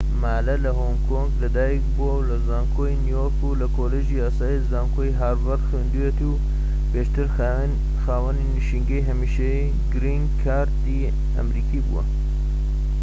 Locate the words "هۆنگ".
0.79-0.99